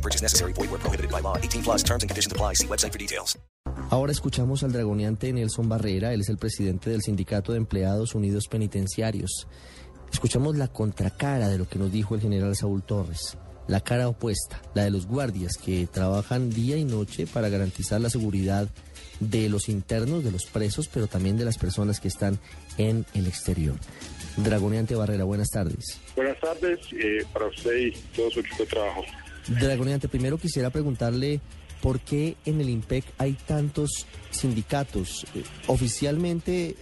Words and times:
No 0.00 0.02
purchase 0.02 0.22
necessary. 0.22 0.54
Void 0.54 0.70
where 0.70 0.80
prohibited 0.80 1.10
by 1.10 1.20
law. 1.20 1.36
18 1.36 1.62
plus 1.62 1.82
terms 1.82 2.02
and 2.02 2.08
conditions 2.08 2.32
apply. 2.32 2.54
See 2.54 2.66
website 2.66 2.92
for 2.92 2.98
details. 2.98 3.38
Ahora 3.90 4.12
escuchamos 4.12 4.62
al 4.62 4.72
dragoneante 4.72 5.32
Nelson 5.32 5.68
Barrera, 5.68 6.14
él 6.14 6.22
es 6.22 6.28
el 6.28 6.38
presidente 6.38 6.90
del 6.90 7.02
Sindicato 7.02 7.52
de 7.52 7.58
Empleados 7.58 8.14
Unidos 8.14 8.48
Penitenciarios. 8.48 9.46
Escuchamos 10.12 10.56
la 10.56 10.68
contracara 10.68 11.48
de 11.48 11.58
lo 11.58 11.68
que 11.68 11.78
nos 11.78 11.92
dijo 11.92 12.14
el 12.14 12.20
general 12.20 12.56
Saúl 12.56 12.82
Torres, 12.82 13.36
la 13.68 13.80
cara 13.80 14.08
opuesta, 14.08 14.62
la 14.74 14.84
de 14.84 14.90
los 14.90 15.06
guardias 15.06 15.56
que 15.56 15.86
trabajan 15.86 16.50
día 16.50 16.76
y 16.76 16.84
noche 16.84 17.26
para 17.26 17.48
garantizar 17.48 18.00
la 18.00 18.10
seguridad 18.10 18.68
de 19.18 19.48
los 19.48 19.68
internos, 19.68 20.24
de 20.24 20.32
los 20.32 20.46
presos, 20.46 20.88
pero 20.88 21.06
también 21.06 21.36
de 21.36 21.44
las 21.44 21.58
personas 21.58 22.00
que 22.00 22.08
están 22.08 22.38
en 22.78 23.04
el 23.14 23.26
exterior. 23.26 23.76
Dragoneante 24.36 24.94
Barrera, 24.94 25.24
buenas 25.24 25.50
tardes. 25.50 26.00
Buenas 26.16 26.40
tardes 26.40 26.78
eh, 26.92 27.24
para 27.32 27.46
usted 27.46 27.76
y 27.76 27.92
todo 28.16 28.30
su 28.30 28.40
equipo 28.40 28.62
de 28.62 28.66
trabajo. 28.66 29.04
Dragoneante, 29.48 30.08
primero 30.08 30.38
quisiera 30.38 30.70
preguntarle 30.70 31.40
por 31.80 32.00
qué 32.00 32.36
en 32.44 32.60
el 32.60 32.68
IMPEC 32.68 33.04
hay 33.18 33.32
tantos 33.32 34.06
sindicatos. 34.30 35.26
Eh, 35.34 35.42
oficialmente 35.66 36.76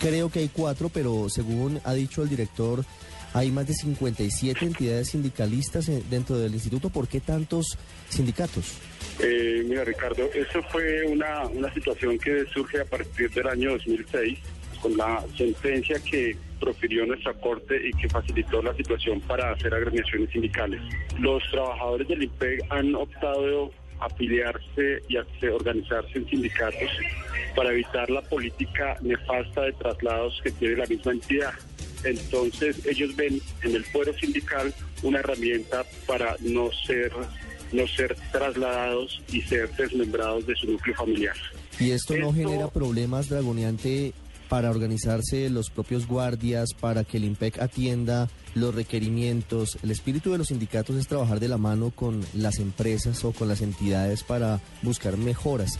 creo 0.00 0.30
que 0.30 0.40
hay 0.40 0.48
cuatro, 0.48 0.88
pero 0.88 1.28
según 1.28 1.80
ha 1.84 1.94
dicho 1.94 2.22
el 2.22 2.28
director, 2.28 2.84
hay 3.32 3.50
más 3.50 3.66
de 3.66 3.74
57 3.74 4.64
entidades 4.64 5.08
sindicalistas 5.10 5.88
eh, 5.88 6.02
dentro 6.10 6.38
del 6.38 6.54
instituto. 6.54 6.90
¿Por 6.90 7.08
qué 7.08 7.20
tantos 7.20 7.78
sindicatos? 8.08 8.74
Eh, 9.20 9.64
mira, 9.66 9.84
Ricardo, 9.84 10.30
eso 10.32 10.62
fue 10.70 11.06
una, 11.06 11.46
una 11.46 11.72
situación 11.72 12.18
que 12.18 12.44
surge 12.52 12.80
a 12.80 12.84
partir 12.84 13.30
del 13.30 13.46
año 13.46 13.72
2006 13.72 14.38
con 14.80 14.96
la 14.96 15.24
sentencia 15.36 16.00
que 16.00 16.36
profirió 16.60 17.06
nuestra 17.06 17.32
Corte 17.34 17.76
y 17.88 17.90
que 17.92 18.08
facilitó 18.08 18.62
la 18.62 18.74
situación 18.76 19.20
para 19.22 19.50
hacer 19.52 19.74
agremiaciones 19.74 20.30
sindicales. 20.30 20.80
Los 21.18 21.42
trabajadores 21.50 22.06
del 22.08 22.22
IMPEG 22.24 22.60
han 22.70 22.94
optado 22.94 23.70
afiliarse 23.98 25.02
y 25.08 25.16
a 25.16 25.24
organizarse 25.52 26.18
en 26.18 26.28
sindicatos 26.28 26.88
para 27.54 27.72
evitar 27.72 28.08
la 28.10 28.22
política 28.22 28.96
nefasta 29.02 29.62
de 29.62 29.72
traslados 29.72 30.40
que 30.42 30.50
tiene 30.52 30.76
la 30.76 30.86
misma 30.86 31.12
entidad. 31.12 31.52
Entonces 32.04 32.86
ellos 32.86 33.14
ven 33.16 33.40
en 33.62 33.74
el 33.74 33.84
fuero 33.84 34.12
sindical 34.14 34.72
una 35.02 35.18
herramienta 35.18 35.84
para 36.06 36.36
no 36.40 36.70
ser 36.86 37.12
no 37.72 37.86
ser 37.86 38.16
trasladados 38.32 39.22
y 39.32 39.42
ser 39.42 39.70
desmembrados 39.76 40.44
de 40.44 40.56
su 40.56 40.68
núcleo 40.72 40.92
familiar. 40.96 41.36
¿Y 41.78 41.92
esto 41.92 42.14
no 42.16 42.30
Esto- 42.30 42.32
genera 42.48 42.68
problemas, 42.68 43.28
Dragoneante, 43.28 44.12
para 44.50 44.68
organizarse 44.68 45.48
los 45.48 45.70
propios 45.70 46.06
guardias, 46.06 46.74
para 46.78 47.04
que 47.04 47.16
el 47.16 47.24
IMPEC 47.24 47.60
atienda 47.62 48.28
los 48.54 48.74
requerimientos? 48.74 49.78
El 49.82 49.90
espíritu 49.92 50.32
de 50.32 50.38
los 50.38 50.48
sindicatos 50.48 50.96
es 50.96 51.06
trabajar 51.06 51.40
de 51.40 51.48
la 51.48 51.56
mano 51.56 51.90
con 51.90 52.20
las 52.34 52.58
empresas 52.58 53.24
o 53.24 53.32
con 53.32 53.48
las 53.48 53.62
entidades 53.62 54.22
para 54.24 54.60
buscar 54.82 55.16
mejoras. 55.16 55.78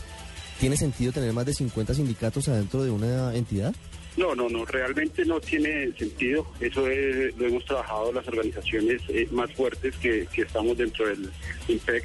¿Tiene 0.59 0.77
sentido 0.77 1.11
tener 1.11 1.33
más 1.33 1.45
de 1.45 1.53
50 1.53 1.93
sindicatos 1.93 2.47
adentro 2.47 2.83
de 2.83 2.91
una 2.91 3.35
entidad? 3.35 3.75
No, 4.17 4.35
no, 4.35 4.49
no, 4.49 4.65
realmente 4.65 5.23
no 5.25 5.39
tiene 5.39 5.91
sentido. 5.97 6.45
Eso 6.59 6.87
es- 6.87 7.35
lo 7.37 7.47
hemos 7.47 7.63
trabajado 7.65 8.11
las 8.11 8.27
organizaciones 8.27 9.01
eh, 9.09 9.27
más 9.31 9.51
fuertes 9.53 9.95
que, 9.97 10.27
que 10.33 10.41
estamos 10.43 10.77
dentro 10.77 11.07
del 11.07 11.29
IMPEC 11.67 12.03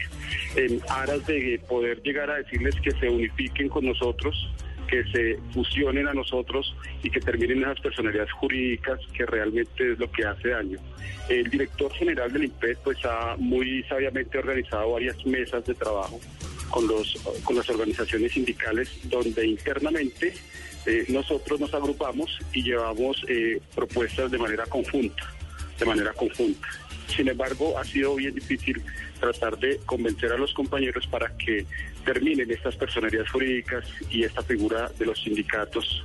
en 0.56 0.80
aras 0.88 1.26
de 1.26 1.60
poder 1.68 2.00
llegar 2.02 2.30
a 2.30 2.36
decirles 2.36 2.74
que 2.82 2.92
se 2.92 3.08
unifiquen 3.08 3.68
con 3.68 3.84
nosotros, 3.86 4.34
que 4.86 5.04
se 5.04 5.38
fusionen 5.52 6.08
a 6.08 6.14
nosotros 6.14 6.74
y 7.02 7.10
que 7.10 7.20
terminen 7.20 7.62
esas 7.62 7.80
personalidades 7.80 8.32
jurídicas 8.32 9.00
que 9.12 9.26
realmente 9.26 9.92
es 9.92 9.98
lo 9.98 10.10
que 10.10 10.24
hace 10.24 10.48
daño. 10.48 10.78
El 11.28 11.50
director 11.50 11.92
general 11.92 12.32
del 12.32 12.44
IMPEC 12.44 12.78
pues 12.78 12.98
ha 13.04 13.36
muy 13.38 13.82
sabiamente 13.84 14.38
organizado 14.38 14.92
varias 14.92 15.24
mesas 15.26 15.64
de 15.64 15.74
trabajo 15.74 16.20
con 16.70 16.86
los 16.88 17.14
con 17.44 17.56
las 17.56 17.68
organizaciones 17.70 18.32
sindicales 18.32 18.90
donde 19.04 19.46
internamente 19.46 20.34
eh, 20.86 21.04
nosotros 21.08 21.58
nos 21.60 21.74
agrupamos 21.74 22.38
y 22.52 22.62
llevamos 22.62 23.24
eh, 23.28 23.60
propuestas 23.74 24.30
de 24.30 24.38
manera 24.38 24.64
conjunta, 24.66 25.32
de 25.78 25.84
manera 25.84 26.12
conjunta. 26.12 26.68
Sin 27.08 27.28
embargo, 27.28 27.78
ha 27.78 27.84
sido 27.84 28.14
bien 28.14 28.34
difícil 28.34 28.80
tratar 29.18 29.58
de 29.58 29.78
convencer 29.86 30.32
a 30.32 30.38
los 30.38 30.52
compañeros 30.54 31.06
para 31.06 31.36
que 31.36 31.66
terminen 32.04 32.50
estas 32.50 32.76
personerías 32.76 33.28
jurídicas 33.30 33.84
y 34.10 34.24
esta 34.24 34.42
figura 34.42 34.90
de 34.98 35.06
los 35.06 35.20
sindicatos, 35.22 36.04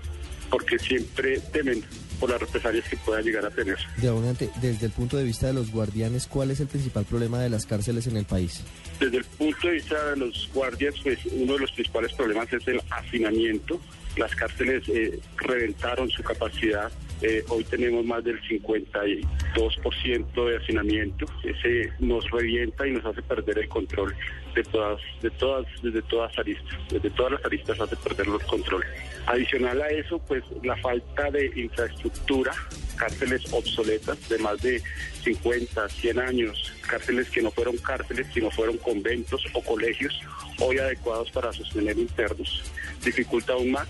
porque 0.49 0.79
siempre 0.79 1.39
temen 1.51 1.83
por 2.21 2.29
las 2.29 2.39
represalias 2.39 2.87
que 2.87 2.97
puedan 2.97 3.23
llegar 3.23 3.43
a 3.45 3.49
tener. 3.49 3.77
Dragoneante, 3.97 4.49
desde 4.61 4.85
el 4.85 4.91
punto 4.91 5.17
de 5.17 5.23
vista 5.23 5.47
de 5.47 5.53
los 5.53 5.71
guardianes, 5.71 6.27
¿cuál 6.27 6.51
es 6.51 6.59
el 6.59 6.67
principal 6.67 7.03
problema 7.03 7.39
de 7.41 7.49
las 7.49 7.65
cárceles 7.65 8.05
en 8.05 8.15
el 8.15 8.25
país? 8.25 8.63
Desde 8.99 9.17
el 9.17 9.25
punto 9.25 9.67
de 9.67 9.73
vista 9.73 10.11
de 10.11 10.17
los 10.17 10.49
guardias, 10.53 10.93
pues 11.01 11.17
uno 11.31 11.53
de 11.53 11.59
los 11.59 11.71
principales 11.71 12.13
problemas 12.13 12.53
es 12.53 12.67
el 12.67 12.79
hacinamiento. 12.91 13.81
Las 14.15 14.35
cárceles 14.35 14.87
eh, 14.89 15.19
reventaron 15.37 16.09
su 16.11 16.21
capacidad. 16.21 16.91
Eh, 17.21 17.43
hoy 17.49 17.63
tenemos 17.65 18.03
más 18.03 18.23
del 18.23 18.41
52% 18.41 20.45
de 20.45 20.57
hacinamiento. 20.57 21.25
Ese 21.43 21.93
nos 21.99 22.29
revienta 22.31 22.87
y 22.87 22.91
nos 22.91 23.05
hace 23.05 23.21
perder 23.21 23.59
el 23.59 23.69
control 23.69 24.15
de 24.55 24.63
todas, 24.63 24.99
de 25.21 25.29
todas, 25.31 25.65
desde 25.83 26.01
todas 26.03 26.37
aristas. 26.39 26.77
Desde 26.89 27.09
todas 27.11 27.33
las 27.33 27.45
aristas 27.45 27.79
hace 27.79 27.95
perder 27.95 28.27
los 28.27 28.43
controles. 28.43 28.89
Adicional 29.27 29.81
a 29.81 29.89
eso, 29.89 30.19
pues 30.27 30.43
la 30.63 30.75
falta 30.77 31.29
de 31.29 31.51
infraestructura, 31.55 32.53
cárceles 33.01 33.41
obsoletas 33.51 34.29
de 34.29 34.37
más 34.37 34.61
de 34.61 34.79
50, 35.23 35.89
100 35.89 36.19
años, 36.19 36.71
cárceles 36.87 37.31
que 37.31 37.41
no 37.41 37.49
fueron 37.49 37.75
cárceles, 37.77 38.27
sino 38.31 38.51
fueron 38.51 38.77
conventos 38.77 39.43
o 39.53 39.61
colegios 39.63 40.21
hoy 40.59 40.77
adecuados 40.77 41.31
para 41.31 41.51
sostener 41.51 41.97
internos, 41.97 42.61
dificulta 43.03 43.53
aún 43.53 43.71
más, 43.71 43.87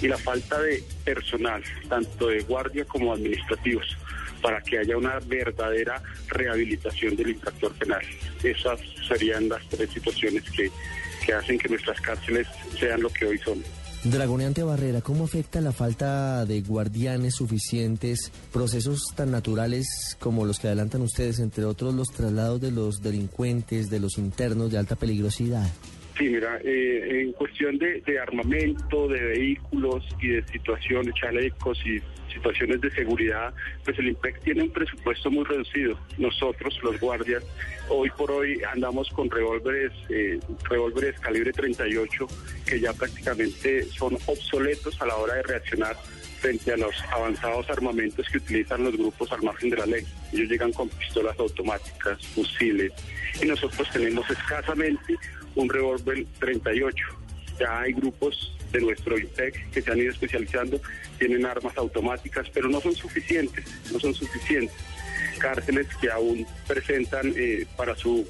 y 0.00 0.08
la 0.08 0.16
falta 0.16 0.58
de 0.62 0.82
personal, 1.04 1.62
tanto 1.90 2.28
de 2.28 2.40
guardia 2.40 2.86
como 2.86 3.12
administrativos, 3.12 3.98
para 4.40 4.62
que 4.62 4.78
haya 4.78 4.96
una 4.96 5.18
verdadera 5.20 6.02
rehabilitación 6.28 7.16
del 7.16 7.30
infractor 7.30 7.74
penal. 7.74 8.02
Esas 8.42 8.80
serían 9.06 9.50
las 9.50 9.68
tres 9.68 9.90
situaciones 9.90 10.42
que, 10.50 10.70
que 11.26 11.34
hacen 11.34 11.58
que 11.58 11.68
nuestras 11.68 12.00
cárceles 12.00 12.46
sean 12.80 13.02
lo 13.02 13.10
que 13.10 13.26
hoy 13.26 13.38
son. 13.40 13.62
Dragoneante 14.04 14.62
Barrera, 14.62 15.00
¿cómo 15.00 15.24
afecta 15.24 15.62
la 15.62 15.72
falta 15.72 16.44
de 16.44 16.60
guardianes 16.60 17.36
suficientes, 17.36 18.30
procesos 18.52 19.00
tan 19.14 19.30
naturales 19.30 20.18
como 20.20 20.44
los 20.44 20.58
que 20.58 20.66
adelantan 20.66 21.00
ustedes, 21.00 21.38
entre 21.38 21.64
otros 21.64 21.94
los 21.94 22.08
traslados 22.08 22.60
de 22.60 22.70
los 22.70 23.00
delincuentes, 23.02 23.88
de 23.88 24.00
los 24.00 24.18
internos 24.18 24.70
de 24.70 24.76
alta 24.76 24.94
peligrosidad? 24.94 25.66
Sí, 26.16 26.28
mira, 26.28 26.60
eh, 26.62 27.22
en 27.22 27.32
cuestión 27.32 27.76
de, 27.78 28.00
de 28.02 28.20
armamento, 28.20 29.08
de 29.08 29.20
vehículos 29.20 30.04
y 30.20 30.28
de 30.28 30.46
situaciones, 30.46 31.12
chalecos 31.14 31.78
y 31.84 32.00
situaciones 32.32 32.80
de 32.80 32.90
seguridad, 32.90 33.52
pues 33.84 33.98
el 33.98 34.08
IMPEC 34.08 34.42
tiene 34.42 34.62
un 34.64 34.70
presupuesto 34.70 35.30
muy 35.30 35.44
reducido. 35.44 35.98
Nosotros, 36.18 36.78
los 36.82 37.00
guardias, 37.00 37.44
hoy 37.88 38.10
por 38.10 38.30
hoy 38.30 38.60
andamos 38.72 39.08
con 39.10 39.30
revólveres, 39.30 39.92
eh, 40.08 40.38
revólveres 40.68 41.18
calibre 41.20 41.52
38 41.52 42.26
que 42.66 42.80
ya 42.80 42.92
prácticamente 42.92 43.84
son 43.84 44.14
obsoletos 44.26 45.00
a 45.00 45.06
la 45.06 45.16
hora 45.16 45.34
de 45.34 45.42
reaccionar 45.42 45.96
frente 46.40 46.72
a 46.72 46.76
los 46.76 46.94
avanzados 47.10 47.70
armamentos 47.70 48.28
que 48.28 48.38
utilizan 48.38 48.84
los 48.84 48.96
grupos 48.96 49.32
al 49.32 49.42
margen 49.42 49.70
de 49.70 49.76
la 49.78 49.86
ley. 49.86 50.04
Ellos 50.32 50.50
llegan 50.50 50.72
con 50.72 50.88
pistolas 50.90 51.38
automáticas, 51.38 52.24
fusiles, 52.34 52.92
y 53.40 53.46
nosotros 53.46 53.88
tenemos 53.90 54.28
escasamente 54.30 55.16
un 55.54 55.68
revólver 55.68 56.24
38. 56.38 57.06
Ya 57.58 57.80
hay 57.80 57.92
grupos 57.92 58.52
de 58.72 58.80
nuestro 58.80 59.16
IPEC 59.16 59.70
que 59.70 59.80
se 59.80 59.90
han 59.90 59.98
ido 59.98 60.10
especializando, 60.10 60.80
tienen 61.18 61.46
armas 61.46 61.76
automáticas, 61.78 62.50
pero 62.52 62.68
no 62.68 62.80
son 62.80 62.94
suficientes, 62.94 63.64
no 63.92 64.00
son 64.00 64.12
suficientes. 64.14 64.76
Cárceles 65.38 65.86
que 66.00 66.10
aún 66.10 66.46
presentan 66.66 67.32
eh, 67.36 67.66
para 67.76 67.94
su, 67.94 68.26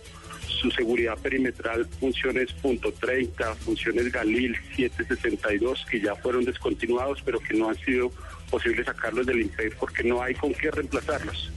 su 0.47 0.71
seguridad 0.71 1.17
perimetral 1.19 1.87
funciones 1.99 2.53
punto 2.53 2.93
.30, 2.93 3.55
funciones 3.57 4.13
Galil 4.13 4.57
762, 4.77 5.87
que 5.91 6.01
ya 6.01 6.15
fueron 6.17 6.45
descontinuados, 6.45 7.23
pero 7.25 7.41
que 7.41 7.55
no 7.55 7.71
han 7.71 7.77
sido 7.77 8.11
posible 8.51 8.85
sacarlos 8.85 9.27
del 9.27 9.41
IMPEC 9.41 9.77
porque 9.77 10.05
no 10.05 10.23
hay 10.23 10.35
con 10.35 10.53
qué 10.53 10.71
reemplazarlos. 10.71 11.51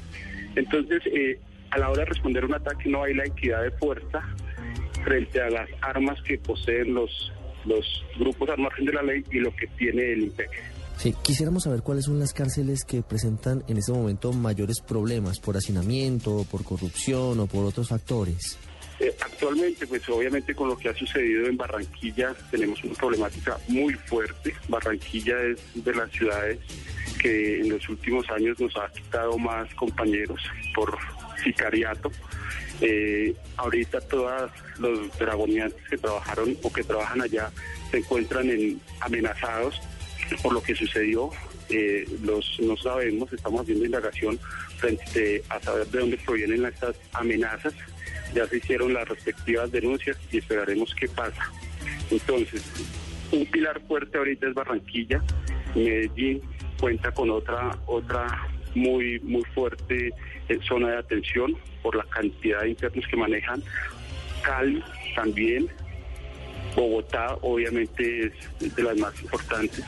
Entonces, 0.56 1.04
eh, 1.08 1.40
a 1.72 1.78
la 1.78 1.90
hora 1.90 2.00
de 2.00 2.06
responder 2.06 2.46
un 2.46 2.54
ataque 2.54 2.90
no 2.90 3.04
hay 3.04 3.14
la 3.14 3.25
equidad 3.25 3.64
de 3.64 3.72
fuerza 3.72 4.24
frente 5.07 5.42
a 5.42 5.50
las 5.50 5.69
armas 5.81 6.21
que 6.21 6.38
poseen 6.38 6.94
los, 6.94 7.31
los 7.65 7.86
grupos 8.19 8.50
al 8.50 8.57
margen 8.57 8.86
de 8.86 8.92
la 8.92 9.01
ley 9.01 9.24
y 9.31 9.39
lo 9.39 9.56
que 9.56 9.65
tiene 9.77 10.12
el 10.12 10.24
IMPEC. 10.24 10.50
Sí, 10.98 11.15
quisiéramos 11.24 11.63
saber 11.63 11.81
cuáles 11.81 12.06
son 12.06 12.19
las 12.19 12.33
cárceles 12.33 12.83
que 12.83 13.01
presentan 13.04 13.63
en 13.69 13.77
este 13.77 13.94
momento 13.94 14.33
mayores 14.33 14.81
problemas 14.81 15.39
por 15.39 15.56
hacinamiento, 15.56 16.45
por 16.51 16.65
corrupción 16.65 17.39
o 17.39 17.48
por 17.48 17.63
otros 17.63 17.88
factores. 17.88 18.57
Eh, 19.00 19.15
actualmente, 19.21 19.88
pues 19.88 20.09
obviamente 20.09 20.54
con 20.54 20.68
lo 20.68 20.77
que 20.77 20.89
ha 20.89 20.94
sucedido 20.95 21.45
en 21.45 21.56
Barranquilla 21.56 22.33
tenemos 22.51 22.83
una 22.83 22.95
problemática 22.95 23.57
muy 23.69 23.94
fuerte. 23.94 24.54
Barranquilla 24.68 25.36
es 25.44 25.86
de 25.86 25.94
las 25.94 26.12
ciudades 26.12 26.59
que 27.21 27.62
en 27.62 27.69
los 27.69 27.88
últimos 27.88 28.30
años 28.30 28.59
nos 28.59 28.75
ha 28.75 28.92
quitado 28.92 29.38
más 29.38 29.74
compañeros 29.75 30.42
por 30.75 30.98
sicariato. 31.44 32.12
Eh, 32.81 33.34
ahorita 33.56 34.01
todos 34.01 34.51
los 34.78 35.18
dragoniantes 35.18 35.81
que 35.89 35.98
trabajaron 35.98 36.56
o 36.62 36.72
que 36.72 36.84
trabajan 36.84 37.22
allá 37.22 37.51
se 37.89 37.98
encuentran 37.98 38.50
en, 38.50 38.80
amenazados 39.01 39.81
por 40.44 40.54
lo 40.54 40.62
que 40.62 40.75
sucedió. 40.75 41.31
Eh, 41.69 42.07
los 42.24 42.60
no 42.62 42.78
sabemos, 42.78 43.31
estamos 43.34 43.62
haciendo 43.62 43.86
indagación 43.86 44.39
frente 44.78 45.44
a 45.50 45.60
saber 45.60 45.88
de 45.88 46.00
dónde 46.00 46.18
provienen 46.18 46.66
estas 46.66 46.95
amenazas 47.13 47.74
ya 48.33 48.48
se 48.48 48.57
hicieron 48.57 48.94
las 48.94 49.07
respectivas 49.07 49.72
denuncias 49.72 50.18
y 50.31 50.38
esperaremos 50.38 50.94
qué 50.95 51.07
pasa. 51.07 51.51
Entonces, 52.12 52.63
un 53.31 53.45
pilar 53.48 53.81
fuerte 53.88 54.18
ahorita 54.18 54.48
es 54.48 54.54
Barranquilla, 54.54 55.22
Medellín 55.75 56.42
cuenta 56.80 57.12
con 57.12 57.30
otra 57.30 57.78
otra 57.88 58.48
muy 58.75 59.19
muy 59.22 59.44
fuerte 59.56 60.12
zona 60.68 60.90
de 60.90 60.98
atención 60.98 61.56
por 61.82 61.96
la 61.96 62.04
cantidad 62.06 62.62
de 62.62 62.70
internos 62.70 63.06
que 63.10 63.18
manejan. 63.18 63.64
Cali 64.42 64.84
también, 65.16 65.68
Bogotá 66.76 67.38
obviamente 67.42 68.28
es 68.28 68.76
de 68.76 68.84
las 68.84 68.98
más 68.98 69.22
importantes 69.22 69.84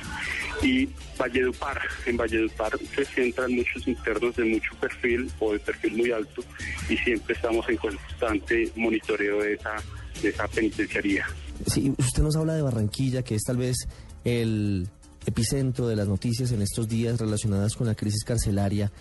y 0.64 0.90
Valledupar. 1.18 1.82
En 2.06 2.18
Valledupar 2.18 2.78
se 2.96 3.06
centran 3.06 3.54
muchos 3.54 3.88
internos 3.88 4.36
de 4.36 4.46
mucho 4.46 4.76
perfil 4.80 5.30
o 5.40 5.54
de 5.54 5.60
perfil 5.60 5.98
muy 5.98 6.12
alto 6.12 6.44
y 6.90 6.98
siempre 6.98 7.36
estamos 7.36 7.68
en 7.70 7.78
constante 7.78 8.72
monitoreo 8.76 9.42
de 9.42 9.54
esa, 9.54 9.76
de 10.22 10.30
esa 10.30 10.48
penitenciaría. 10.48 11.26
Sí, 11.66 11.94
usted 11.98 12.24
nos 12.24 12.36
habla 12.36 12.54
de 12.54 12.62
Barranquilla, 12.62 13.22
que 13.22 13.36
es 13.36 13.44
tal 13.44 13.58
vez 13.58 13.76
el 14.24 14.88
epicentro 15.26 15.88
de 15.88 15.96
las 15.96 16.08
noticias 16.08 16.52
en 16.52 16.62
estos 16.62 16.88
días 16.88 17.20
relacionadas 17.20 17.76
con 17.76 17.88
la 17.88 17.96
crisis 17.96 18.24
carcelaria. 18.24 18.92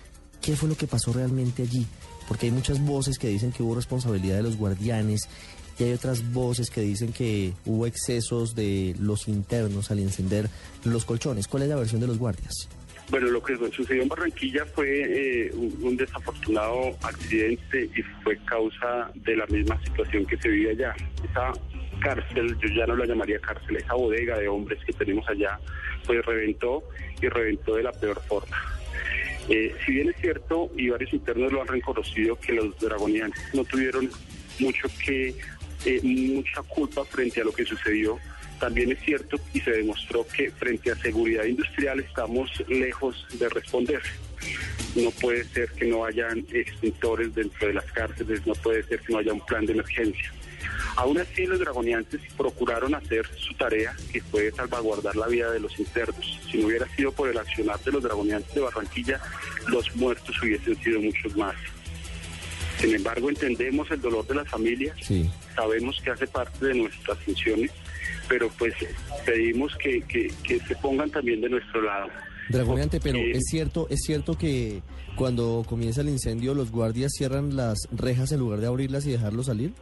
¿Qué 0.41 0.57
fue 0.57 0.69
lo 0.69 0.77
que 0.77 0.87
pasó 0.87 1.13
realmente 1.13 1.63
allí? 1.63 1.87
Porque 2.27 2.47
hay 2.47 2.53
muchas 2.53 2.85
voces 2.85 3.19
que 3.19 3.29
dicen 3.29 3.53
que 3.53 3.63
hubo 3.63 3.75
responsabilidad 3.75 4.37
de 4.37 4.43
los 4.43 4.57
guardianes 4.57 5.29
y 5.79 5.85
hay 5.85 5.93
otras 5.93 6.33
voces 6.33 6.71
que 6.71 6.81
dicen 6.81 7.13
que 7.13 7.53
hubo 7.65 7.87
excesos 7.87 8.55
de 8.55 8.95
los 8.99 9.29
internos 9.29 9.91
al 9.91 10.01
encender 10.01 10.49
los 10.85 11.05
colchones. 11.05 11.47
¿Cuál 11.47 11.65
es 11.65 11.69
la 11.69 11.77
versión 11.77 12.01
de 12.01 12.09
los 12.09 12.19
guardias? 12.19 12.69
Bueno, 13.11 13.29
lo 13.29 13.43
que 13.43 13.57
sucedió 13.71 14.03
en 14.03 14.09
Barranquilla 14.09 14.67
fue 14.67 14.87
eh, 14.87 15.51
un, 15.55 15.97
desafortunado 15.97 16.95
accidente 17.03 17.89
y 17.97 18.03
fue 18.23 18.37
causa 18.45 19.11
de 19.15 19.37
la 19.37 19.47
misma 19.47 19.83
situación 19.83 20.27
que 20.27 20.37
se 20.37 20.49
vive 20.49 20.73
allá. 20.73 20.95
Esa 21.25 21.53
cárcel, 22.01 22.55
yo 22.59 22.69
ya 22.69 22.87
no 22.87 22.97
la 22.97 23.07
llamaría 23.07 23.39
cárcel, 23.39 23.77
esa 23.77 23.95
bodega 23.95 24.39
de 24.39 24.49
hombres 24.49 24.79
que 24.85 24.93
tenemos 24.93 25.27
allá, 25.29 25.59
pues 26.07 26.25
reventó 26.27 26.83
y 27.23 27.29
reventó 27.29 27.77
de 27.77 27.85
la 27.85 27.93
peor 27.93 28.21
forma. 28.29 28.78
Eh, 29.49 29.75
si 29.85 29.93
bien 29.93 30.11
es 30.11 30.17
cierto, 30.21 30.71
y 30.77 30.91
varios 30.91 31.13
internos 31.13 31.53
lo 31.53 31.63
han 31.63 31.69
reconocido, 31.69 32.37
que 32.37 32.53
los 32.53 32.79
dragonianos 32.79 33.39
no 33.55 33.65
tuvieron 33.65 34.11
mucho 34.59 34.89
que 35.05 35.35
eh, 35.85 36.01
mucha 36.03 36.63
culpa 36.63 37.05
frente 37.05 37.41
a 37.41 37.45
lo 37.45 37.53
que 37.53 37.65
sucedió. 37.65 38.19
También 38.61 38.91
es 38.91 38.99
cierto 39.01 39.39
y 39.55 39.61
se 39.61 39.71
demostró 39.71 40.27
que 40.27 40.51
frente 40.51 40.91
a 40.91 40.97
seguridad 40.97 41.45
industrial 41.45 42.01
estamos 42.01 42.51
lejos 42.69 43.27
de 43.39 43.49
responder. 43.49 44.03
No 44.97 45.11
puede 45.13 45.45
ser 45.45 45.71
que 45.71 45.87
no 45.87 46.05
hayan 46.05 46.45
extintores 46.53 47.35
dentro 47.35 47.69
de 47.69 47.75
las 47.75 47.85
cárceles, 47.93 48.45
no 48.47 48.55
puede 48.55 48.83
ser 48.83 49.01
que 49.01 49.13
no 49.13 49.19
haya 49.21 49.33
un 49.33 49.47
plan 49.47 49.65
de 49.65 49.75
emergencia. 49.75 50.33
Aún 50.99 51.17
así, 51.17 51.47
los 51.47 51.61
dragoniantes 51.61 52.21
procuraron 52.37 52.93
hacer 52.93 53.25
su 53.37 53.55
tarea, 53.55 53.95
que 54.13 54.21
fue 54.21 54.51
salvaguardar 54.51 55.15
la 55.15 55.29
vida 55.29 55.49
de 55.53 55.61
los 55.61 55.79
internos. 55.79 56.41
Si 56.51 56.59
no 56.59 56.67
hubiera 56.67 56.89
sido 56.97 57.13
por 57.13 57.29
el 57.29 57.39
accionar 57.39 57.79
de 57.85 57.93
los 57.93 58.03
dragoniantes 58.03 58.53
de 58.53 58.61
Barranquilla, 58.63 59.21
los 59.69 59.95
muertos 59.95 60.35
hubiesen 60.43 60.75
sido 60.83 61.01
muchos 61.01 61.37
más. 61.37 61.55
Sin 62.81 62.97
embargo, 62.97 63.29
entendemos 63.29 63.89
el 63.93 64.01
dolor 64.01 64.27
de 64.27 64.35
las 64.35 64.49
familias, 64.49 64.97
sabemos 65.55 66.01
que 66.03 66.11
hace 66.11 66.27
parte 66.27 66.67
de 66.67 66.75
nuestras 66.75 67.17
funciones, 67.19 67.71
pero 68.29 68.51
pues 68.59 68.75
pedimos 69.25 69.77
que, 69.77 70.33
se 70.45 70.77
pongan 70.83 71.11
también 71.11 71.41
de 71.41 71.49
nuestro 71.49 71.81
lado. 71.81 72.09
Dragoneante, 72.49 72.99
pero 72.99 73.21
es 73.21 73.45
cierto, 73.49 73.87
es 73.89 74.01
cierto 74.05 74.37
que 74.37 74.83
cuando 75.15 75.65
comienza 75.65 76.01
el 76.01 76.09
incendio 76.09 76.55
los 76.55 76.73
guardias 76.73 77.13
cierran 77.17 77.55
las 77.55 77.87
rejas 77.93 78.33
en 78.33 78.41
lugar 78.41 78.59
de 78.59 78.67
abrirlas 78.67 79.07
y 79.07 79.13
dejarlos 79.13 79.47
salir. 79.47 79.73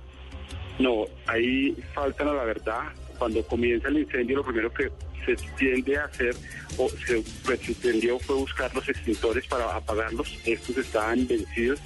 No, 0.78 1.06
ahí 1.26 1.76
faltan 1.94 2.28
a 2.28 2.34
la 2.34 2.44
verdad. 2.44 2.82
Cuando 3.18 3.42
comienza 3.46 3.88
el 3.88 3.98
incendio, 3.98 4.36
lo 4.36 4.44
primero 4.44 4.72
que 4.72 4.90
se 5.24 5.36
tiende 5.56 5.96
a 5.96 6.04
hacer 6.04 6.34
o 6.76 6.88
se 6.88 7.22
pretendió 7.44 8.18
fue 8.18 8.36
buscar 8.36 8.74
los 8.74 8.88
extintores 8.88 9.46
para 9.46 9.74
apagarlos. 9.74 10.38
Estos 10.44 10.76
estaban 10.76 11.26
vencidos 11.26 11.80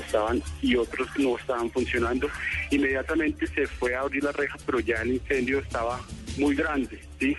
estaban 0.00 0.42
y 0.62 0.76
otros 0.76 1.08
no 1.18 1.36
estaban 1.36 1.70
funcionando. 1.70 2.28
Inmediatamente 2.70 3.46
se 3.46 3.66
fue 3.66 3.94
a 3.94 4.00
abrir 4.00 4.24
la 4.24 4.32
reja, 4.32 4.56
pero 4.66 4.80
ya 4.80 5.02
el 5.02 5.14
incendio 5.14 5.60
estaba 5.60 6.00
muy 6.38 6.54
grande. 6.54 7.00
¿sí? 7.18 7.36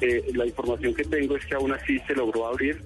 Eh, 0.00 0.24
la 0.34 0.46
información 0.46 0.94
que 0.94 1.04
tengo 1.04 1.36
es 1.36 1.44
que 1.46 1.54
aún 1.54 1.72
así 1.72 1.98
se 2.06 2.14
logró 2.14 2.46
abrir 2.46 2.82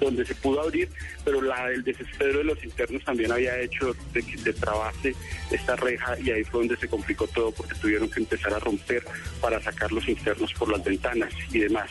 donde 0.00 0.24
se 0.24 0.34
pudo 0.34 0.62
abrir, 0.62 0.88
pero 1.24 1.42
la, 1.42 1.70
el 1.70 1.82
desespero 1.82 2.38
de 2.38 2.44
los 2.44 2.64
internos 2.64 3.04
también 3.04 3.32
había 3.32 3.60
hecho 3.60 3.94
de 4.12 4.22
que 4.22 4.38
se 4.38 4.52
trabase 4.52 5.14
esta 5.50 5.76
reja 5.76 6.18
y 6.20 6.30
ahí 6.30 6.44
fue 6.44 6.60
donde 6.60 6.76
se 6.76 6.88
complicó 6.88 7.26
todo 7.26 7.52
porque 7.52 7.74
tuvieron 7.76 8.08
que 8.08 8.20
empezar 8.20 8.54
a 8.54 8.58
romper 8.58 9.04
para 9.40 9.60
sacar 9.60 9.92
los 9.92 10.08
internos 10.08 10.52
por 10.54 10.70
las 10.70 10.82
ventanas 10.84 11.32
y 11.52 11.60
demás. 11.60 11.90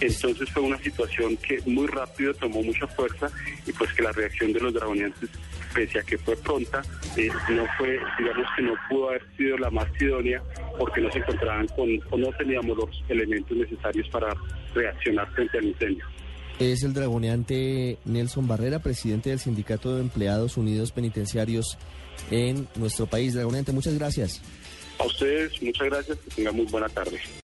Entonces 0.00 0.48
fue 0.50 0.62
una 0.62 0.78
situación 0.78 1.36
que 1.38 1.60
muy 1.66 1.86
rápido 1.86 2.32
tomó 2.34 2.62
mucha 2.62 2.86
fuerza 2.86 3.30
y 3.66 3.72
pues 3.72 3.92
que 3.92 4.02
la 4.02 4.12
reacción 4.12 4.52
de 4.52 4.60
los 4.60 4.72
dragoniantes 4.72 5.30
pese 5.76 5.98
a 5.98 6.02
que 6.02 6.16
fue 6.16 6.34
pronta, 6.36 6.82
eh, 7.18 7.28
no 7.50 7.66
fue, 7.76 8.00
digamos 8.18 8.46
que 8.56 8.62
no 8.62 8.74
pudo 8.88 9.10
haber 9.10 9.22
sido 9.36 9.58
la 9.58 9.70
más 9.70 9.86
idónea 10.00 10.42
porque 10.78 11.02
no 11.02 11.12
se 11.12 11.18
encontraban 11.18 11.66
con, 11.68 11.88
o 12.10 12.16
no 12.16 12.32
teníamos 12.32 12.78
los 12.78 13.04
elementos 13.08 13.54
necesarios 13.54 14.08
para 14.08 14.34
reaccionar 14.74 15.30
frente 15.32 15.58
al 15.58 15.66
incendio. 15.66 16.06
Es 16.58 16.82
el 16.82 16.94
dragoneante 16.94 17.98
Nelson 18.06 18.48
Barrera, 18.48 18.78
presidente 18.78 19.30
del 19.30 19.38
Sindicato 19.38 19.94
de 19.94 20.00
Empleados 20.00 20.56
Unidos 20.56 20.90
Penitenciarios 20.90 21.76
en 22.30 22.66
nuestro 22.76 23.06
país. 23.06 23.34
Dragoneante, 23.34 23.72
muchas 23.72 23.94
gracias. 23.94 24.40
A 24.98 25.04
ustedes, 25.04 25.60
muchas 25.62 25.86
gracias, 25.88 26.18
que 26.18 26.30
tengan 26.30 26.56
muy 26.56 26.64
buena 26.66 26.88
tarde. 26.88 27.20